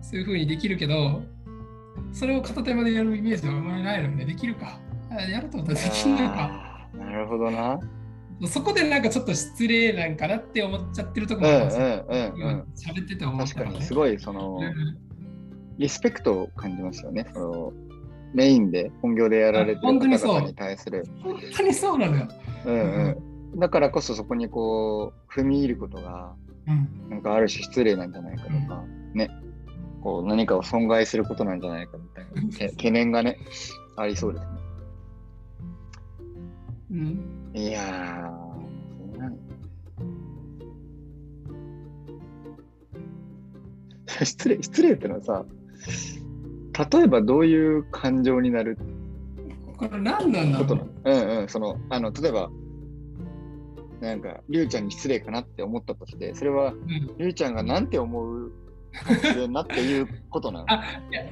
[0.00, 1.22] そういうふうにできるけど、
[2.12, 4.78] それを片手までやるイメージはあんまりないので、できるか。
[5.10, 6.88] あやると思ったらできんのか。
[6.96, 7.78] なるほどな。
[8.46, 12.66] そこでなんかちょっと失礼なんかなって思っちゃってるとこもあるんですようんうん。
[12.76, 15.06] 喋ってて思った確かに、すごい、その、うん
[15.78, 17.26] リスペクトを感じますよね。
[17.34, 17.72] その
[18.34, 21.04] メインで、本業でやられてる方々に対する。
[21.22, 22.28] 本当にそうなのよ。
[22.64, 23.16] うん
[23.52, 23.60] うん。
[23.60, 26.34] だからこそそこにこう、踏み入ることが、
[26.66, 29.30] うん、なんかある種失礼なんじゃないかとか、ね。
[30.02, 33.38] こう、何かを損害することなんじゃないかみたいなけ懸念がね、
[33.96, 34.50] ありそうですね。
[36.90, 39.38] うん、いやー、なん
[44.22, 45.46] 失礼、失礼ってのはさ、
[46.92, 48.76] 例えばどういう感情になる
[49.78, 50.90] これ何なんだろう。
[51.04, 52.50] うんうん、その、あの、例えば、
[54.00, 56.88] なんか、りゅうちゃんに失礼かなって思ったとして、それは、うん。
[56.88, 58.52] りゅうちゃんがなんて思う
[58.92, 60.66] 発言なっていうことなの？
[60.68, 61.22] あいや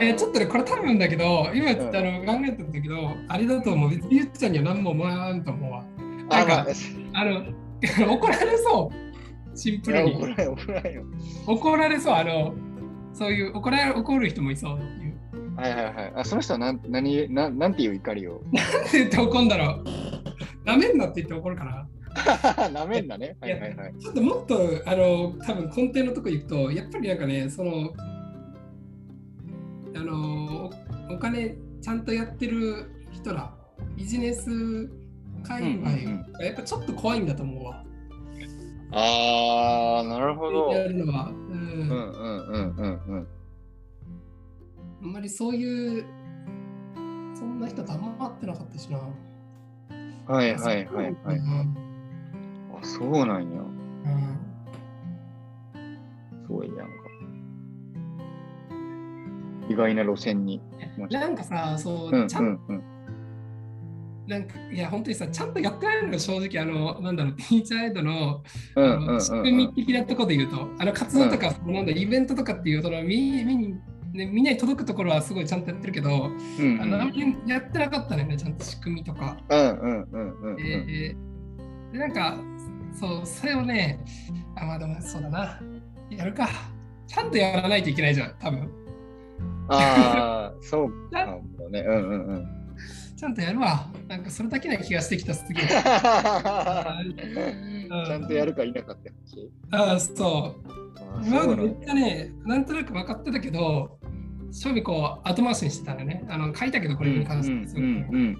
[0.00, 3.90] えーちょっとね、これ多分だけど、今ちょっとあの考えてたんだけど、あれだと思う。
[3.90, 5.84] 別にゆっちゃんには何も思わんと思うわ。
[6.28, 6.66] なあ、んか
[7.12, 7.44] まあ、あの、
[8.14, 9.56] 怒られそう。
[9.56, 10.14] シンプルに。
[10.14, 11.02] 怒らない、怒らないよ。
[11.46, 12.14] 怒られそう。
[12.14, 12.54] あの、
[13.12, 14.78] そういう怒られ怒る人もいそう。
[15.56, 16.12] はいはいはい。
[16.16, 18.42] あその人はなん何ななんていう怒りを？
[18.52, 19.84] なんて言って怒るんだろう。
[20.66, 21.86] なめんなって言って怒るかな。
[22.70, 23.36] なめんだね。
[23.40, 23.94] はいはいはい。
[24.00, 27.92] ちょっともっと、あの、多分根底のとこ行くと、やっぱりなんかね、その、
[29.96, 30.70] あの、
[31.10, 33.54] おお金ちゃんとやってる人ら、
[33.96, 34.88] ビジネス
[35.42, 35.90] 界隈
[36.38, 37.84] がやっぱちょっと怖いんだと思うわ。
[38.92, 40.70] あー、なるほど。
[40.72, 41.28] やるのは。
[41.30, 43.26] うんうんうんうんうんうん。
[45.02, 46.04] あんまりそういう、
[47.34, 48.98] そんな人とあんま会ってなかったしな。
[50.26, 51.38] はいはいはいはい。
[51.38, 51.76] うん
[52.74, 53.60] あ、そうなんや。
[53.60, 54.38] うん
[56.46, 56.84] すごいなんか。
[59.68, 60.60] 意外な路線に。
[61.10, 62.82] なんかさ、そう、うんちゃうんんうん。
[64.26, 68.42] なんか、いや、本当にさ、ちゃんとやってないのよ、正直、あの、なんだろう、ティーチャーエイドの、
[68.76, 73.74] うんあの仕うんうん組み的なところで言うと、あの活動とか、そのなんだ、イベントとかっていう、そのみみに、
[74.14, 79.36] ね、みんなに届くところはすごいちゃんとやってるけど、うんあのあんまりやってなかったね、ちゃんと仕組みとか。
[79.50, 79.72] な
[82.06, 82.36] んか、
[82.92, 83.98] そう、それをね、
[84.56, 85.60] あ、まあでもそうだな、
[86.10, 86.48] やるか。
[87.06, 88.70] ちゃんとやらないといけないじゃん、多分。
[89.68, 91.80] ああ、そうかもね。
[91.86, 92.46] うんうんうん。
[93.16, 93.90] ちゃんとやるわ。
[94.08, 95.66] なんかそれだけな気がしてきた、すげえ。
[95.66, 99.50] ちゃんとやるか否かって話。
[99.70, 100.74] ああ、そう。
[101.26, 103.98] 今までめっちゃね、なんとなく分かってたけど、
[104.50, 106.24] 正味こう後回しにしてたのね。
[106.28, 107.74] あの書いたけど、これに関してす。
[107.74, 107.80] だ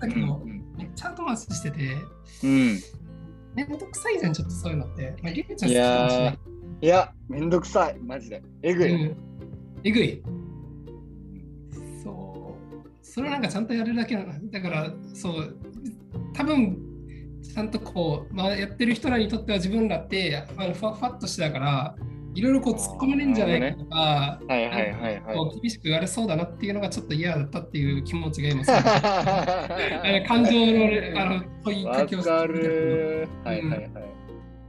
[0.08, 1.96] けどう、んめっちゃ後回ししてて、
[2.42, 2.78] うん。
[3.54, 5.14] めんどくさいじゃん、ちょっとそういうのって。
[5.22, 8.42] まあ、りゅうちゃんい好きかもしれなやーいや、めんどくさい、マジで。
[8.62, 8.92] えぐい。
[8.92, 9.16] うん。
[9.84, 10.22] えぐい。
[13.14, 14.50] それはなんかちゃんとやるだけなの。
[14.50, 15.56] だから、そう、
[16.34, 16.76] 多分
[17.44, 21.94] ちゃんとこう、まあ、やってる人らにとっては自分らって、あのふわふわっとしてたから、
[22.34, 25.36] いろいろこう突っ込まれるんじゃないかとか、はいはいはいはい。
[25.36, 28.64] こう厳しく言われそうだなっていうのがちょっと嫌だったっていう気持ちが今
[30.26, 33.28] 感情のあの問いかわけをしてかる。
[33.44, 33.90] はいはいはい。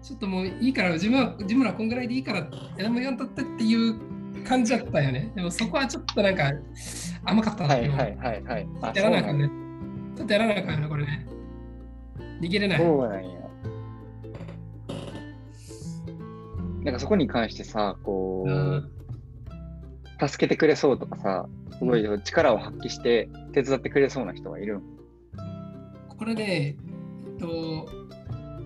[0.04, 5.32] ちょっともういいから自分は自分らこんぐらいでいいから何も言わんとってっていう感じだったよね。
[5.36, 6.54] でもそこはちょっとなんか
[7.26, 8.68] 甘かったなっていうはいはいはいはい。
[8.82, 9.48] あやらなあかんね。
[9.48, 9.54] ね。
[10.16, 11.28] ちょっとやらなあかんね、これね。
[12.42, 12.78] 逃げれない。
[12.78, 13.46] そうなんや。
[16.84, 18.92] なんかそこに関してさ、こうう、
[20.28, 21.48] 助けてくれそうとかさ、
[21.80, 24.84] すごい力を発揮して手伝ってくれそうな人はいるん
[26.18, 27.88] これね、えっと、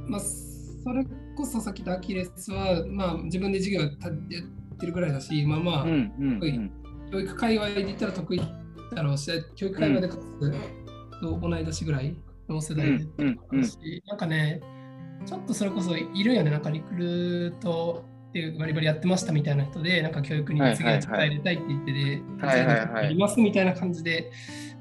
[0.08, 3.91] まあ、それこそさっき言ったアキレスは、まあ、自分で授業やっ
[4.78, 6.72] てるぐらいだし、まあまあ、うんうんうん
[7.12, 8.41] 教育界隈で言ったら得意
[8.95, 10.24] だろうし、教育界隈でかつ
[11.22, 12.15] と同い年ぐらい
[12.48, 14.62] の世代で、うんうんしなんかね、
[15.26, 24.32] ちょっとそれこそいるよね、なんかリクルートっていうバリバリやってましたみたいな人で、なんか教育に次の力入れたいって言ってて、はいはいはいやりますみたいな感じで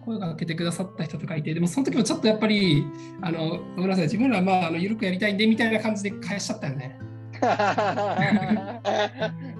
[0.04, 2.84] 声がかけてくださった人とかいて、でもその時もちょっとやっぱり、
[3.22, 6.98] あのごめんなさい、自分らはまああの緩くやりたいんでみたいな感じで返しちゃったよね。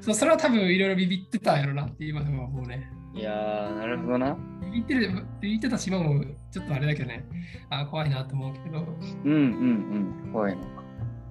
[0.00, 2.90] そうそれは多分いろいろビビってたんやろなって今でも思うね。
[3.14, 4.36] いやー、なるほどな。
[4.72, 5.10] ビビってる
[5.40, 7.24] ビビってたし、今もちょっとあれだけどね、
[7.70, 8.84] あ怖いなと思うけど。
[9.24, 10.32] うんうんうん。
[10.32, 10.84] 怖いのか。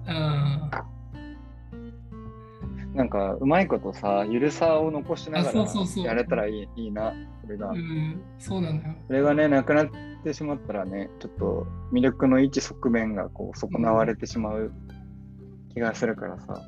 [0.08, 0.94] うん
[2.94, 7.70] なんか、うまいことさ、ゆるさを残しながあそうそうそうらやれたらいいいいな、それが。
[7.70, 8.94] うん、そうなんだよ。
[9.08, 9.88] それがね、なくなっ
[10.22, 14.72] てしまったらね、ちょっと魅力の一側面がこう損なわれてしまう
[15.72, 16.62] 気がするからさ。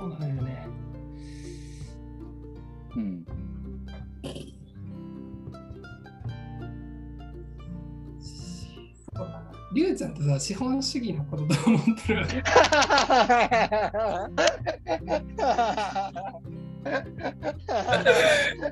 [0.00, 0.66] そうなんだよね。
[2.96, 3.26] うん。
[9.74, 12.26] りゅうちゃんってさ、資本主義のことどう思ってる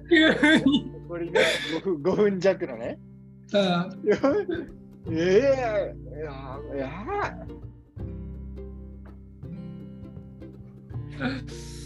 [0.08, 0.90] 急に。
[1.06, 1.40] これね、
[1.84, 2.98] 5分 ,5 分弱のね。
[3.52, 3.88] あ
[5.10, 7.48] ええいやいや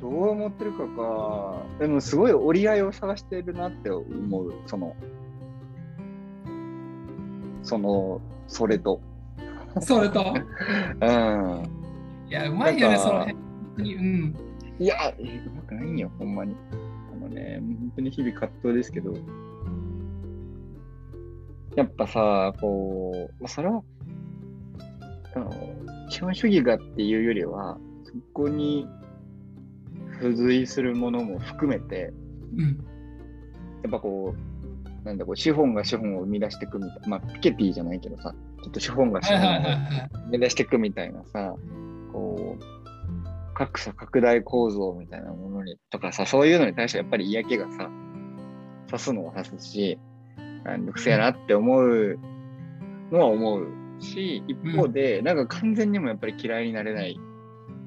[0.00, 1.62] どう思ってるかか。
[1.78, 4.52] でもすごい折り合いを探してるなって思う。
[4.66, 4.94] その、
[7.62, 9.00] その、それと。
[9.80, 10.34] それと？
[11.00, 11.62] うん。
[12.28, 13.36] いや、うまいよね、その辺。
[13.94, 14.34] うん。
[14.78, 16.54] いや、えうまくないんよ、ほんまに。
[17.12, 19.14] あのね、本当に日々葛藤ですけど、
[21.76, 23.82] やっぱさ、こう、まあそれは、
[25.34, 25.50] あの、
[26.08, 28.86] 資本主義がっていうよりは、そこに
[30.20, 32.12] 付随するものも含めて、
[32.56, 32.84] うん。
[33.82, 39.62] やっぱこう、なんだこう、資本が資本を生み出していくみたいな、まあ、ピケティじゃないけどさ、ちょっと資本が資本を。
[40.26, 41.54] 生み出していくみたいなさ、
[42.12, 47.90] こう、格差拡大構造みたいなものにとかさ、そういうのに対してやっぱり嫌気がさ、
[48.86, 49.98] 刺すのは刺すし、
[50.64, 52.18] あのくせやなって思う。
[53.10, 53.68] のは思う
[54.00, 57.18] し、一方で、なんか完全にもやっぱり嫌いになれない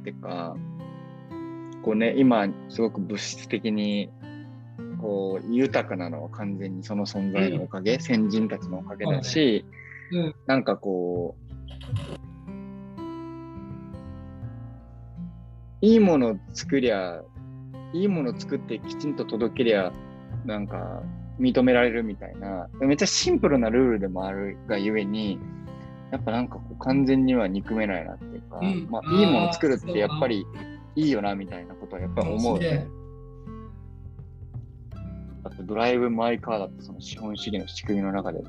[0.02, 0.56] っていうか、
[1.84, 4.10] こうね、今すごく物質的に
[5.02, 9.66] こう豊かなのは完全にその存在のおかげ、先人たちのおかげだし、
[10.12, 10.36] うん。
[10.46, 11.48] なんかこう、
[15.82, 17.22] いいものを作りゃ、
[17.94, 19.92] いいものを作ってきちんと届けりゃ、
[20.46, 21.04] なんか
[21.40, 25.40] 認められるみたいな、めっちゃシンプルなルールでもあるがゆえに、
[26.12, 30.46] やっぱなんかこう完全には憎めないなっていうか、うんまあ、いいものを作るってやっぱり
[30.96, 32.88] いいよなみたいなことはやっぱり思う、ね。
[35.44, 38.42] だってドライブ・マイ・カーだってその資本主義の仕組みの中で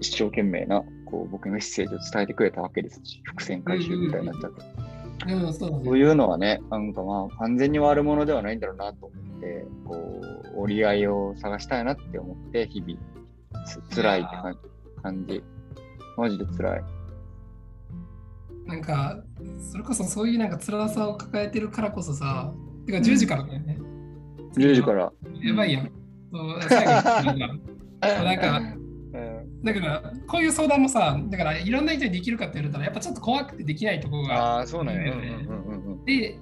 [0.00, 4.60] 一生懸命なこう僕にメッセージを伝えてくれたわけですし、伏線回収みたいになっちゃって。
[4.78, 4.89] うん、
[5.20, 5.84] そうだね。
[5.84, 10.20] そういうのはね、なんかまあ完全に悪者ではないんだろうなと思って、こ
[10.56, 12.98] う、折り合いを探したいなって思って、日々、
[13.66, 14.58] つ辛いって感
[15.02, 15.42] 感じ。
[16.16, 16.82] マジで辛い。
[18.66, 19.22] なんか、
[19.58, 22.52] それこそそういうなんか辛さを抱えてるからこそさ、
[22.86, 23.78] てか10時からだよね。
[24.56, 25.12] 10時から。
[25.42, 25.90] やばいやん。
[26.32, 27.40] そう最後に
[28.00, 28.79] なんか
[29.62, 35.02] だから、こういう相談もさ、だからいろんな人にできるかって言われたら、やっぱちょっと怖くてできないところがああ、そうなんや。
[35.02, 36.04] いいよねうんうんうんうん。
[36.04, 36.38] で、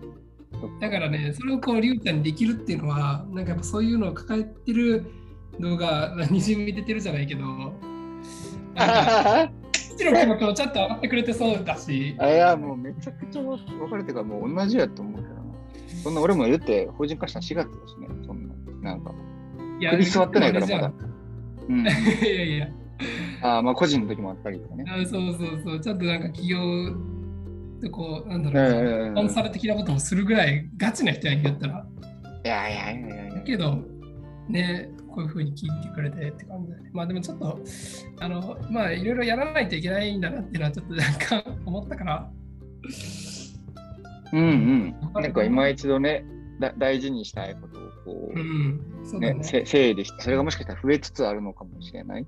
[0.81, 5.05] だからね、それをこう、りゅうちゃんにできるっていうのは、なんかやっぱそういうのを抱えてる
[5.59, 7.43] のが、にじみ出てるじゃないけど、
[9.73, 13.59] 父の気持ちもちょっと上がってくれてそうだし、あいや、もうめちゃくちゃ分
[13.91, 15.43] かるってか、もう同じやと思うけどな。
[16.03, 18.47] そんな俺も言って法人化したの4月だしね、そん
[18.83, 18.93] な。
[18.93, 19.13] なんか、
[19.91, 20.93] 首座ってないからまだ。
[21.69, 21.85] うん い
[22.25, 22.69] やいや、
[23.43, 24.85] ああ、まあ個人の時もあったりとかね。
[24.89, 26.59] あそうそうそう、ちょっとなんか企業
[27.81, 31.87] でこう、なんだうんろう、コンサル的なことをするぐらいガチな人やんやったら、
[32.45, 33.41] いやいやいやいやいや。
[33.43, 33.79] けど、
[34.49, 36.91] ね、こういうふうに聞いてくれてって感じだね。
[36.93, 37.61] まあでもちょっと、
[38.21, 42.31] あの、まあいろいろやらないといけないんだなっていうのはちょっとなんか 思ったから、
[44.33, 45.23] うんうん。
[45.23, 46.25] なんか今一度ね、
[46.61, 49.45] だ大事にしたいことをこう、うん、そうだねね。
[49.45, 52.27] せ整理して、それがもしかしたら増えつつあるのかもしれない。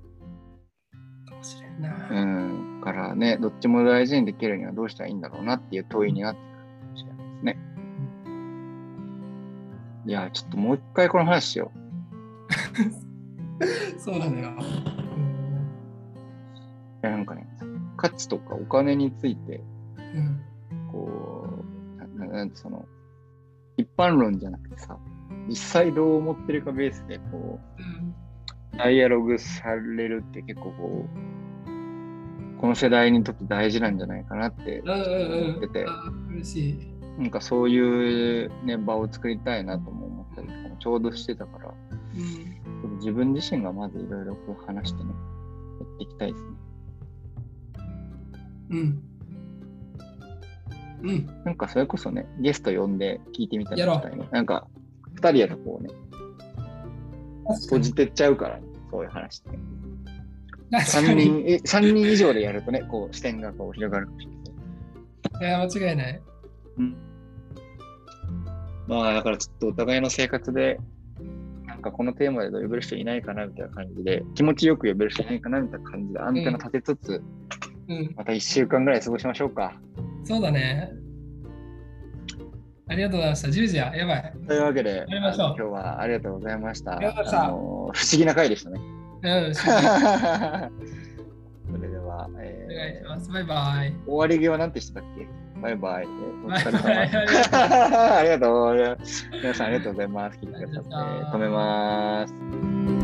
[1.81, 2.81] うん。
[2.83, 7.57] からね、どっちも大事にできるにはどうしたらいいんだろうなっていう問いになってくるかもしれないですね。
[10.05, 11.71] いや、ちょっともう一回この話しよ
[13.97, 14.49] そうなのよ。
[14.57, 14.61] う。
[14.61, 14.65] い
[17.03, 17.47] や、なんかね、
[17.97, 19.61] 価値とかお金について、
[20.15, 20.41] うん。
[20.91, 21.63] こ
[22.15, 22.85] う、ななんてその、
[23.77, 24.97] 一般論じゃなくてさ、
[25.47, 28.09] 実際どう思ってるかベースで、こうん。
[28.73, 31.40] う、ダイアログされるって結構こう、
[32.61, 36.77] この世代にとって大事なんじゃないかなって思ってて、あ嬉しい。
[37.17, 41.73] なんかそういう、ね、場を作りたいなとも思ったりとかもちょうどしてたから、
[42.15, 42.97] うん。
[42.99, 45.15] 自分自身がまずいろいろこう話してね、や
[45.95, 46.51] っていきたいですね。
[48.69, 49.03] うん。
[51.01, 51.43] うん。
[51.43, 54.27] なんかそれこそね、ゲスト呼んで聞いてみたりしたいね。
[54.31, 54.67] なんか、
[55.15, 55.89] 二人やとこうね、
[57.63, 59.57] 閉じてっちゃうから、ね、そういう話って。
[60.71, 61.25] 確三かに。
[61.25, 64.41] 人、 え三人以上でやるとね、こう視点がこう広がるかもしれない。
[65.41, 66.21] いや、間違いない。
[66.77, 66.95] うん。
[68.87, 70.79] まあ、だからちょっとお互いの生活で、
[71.65, 77.23] なんかこのテーマで呼べる人いないかなみたいな感じで、気持ちよく呼べる人いないかなみたいな感じで、アンテナ立てつつ、
[77.87, 78.13] うん。
[78.15, 79.79] また1週間ぐらい過ごしましょうか。
[80.23, 80.91] そうだね。
[82.87, 83.47] ありがとうございました。
[83.47, 83.95] 10時や。
[83.95, 84.33] やばい。
[84.45, 86.97] というわけで、今日はありがとうございました。
[86.97, 89.00] ありがとうございましたあの不思議な回でしたね。
[89.23, 89.55] うん。
[89.55, 89.67] そ
[91.81, 93.31] れでは、えお願いしーます。
[93.31, 93.93] バイバイ。
[94.05, 95.27] 終わり際なんてしてたっけ？
[95.61, 96.07] バイバイ。
[96.51, 98.97] ありがとう。
[99.41, 100.39] 皆さんありがとうございます。
[100.39, 100.89] 聞いてくださって。
[101.37, 103.00] 止めます。